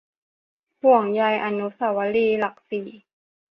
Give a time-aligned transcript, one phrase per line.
[0.81, 2.87] ห่วงใยอนุสาวรีย์หลักสี่